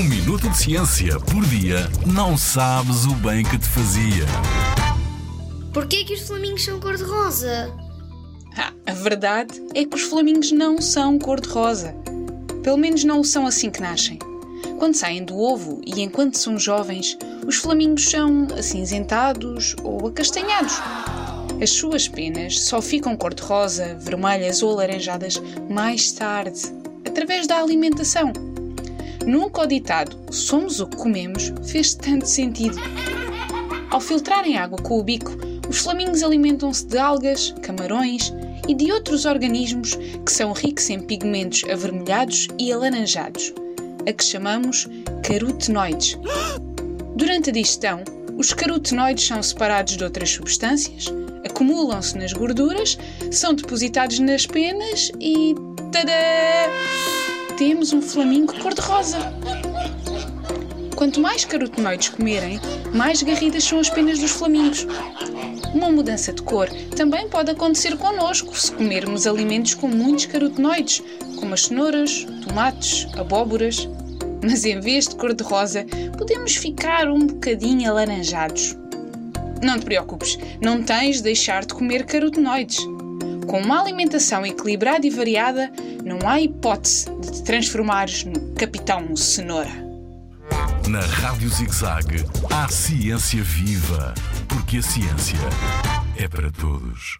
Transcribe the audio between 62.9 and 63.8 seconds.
mais garridas são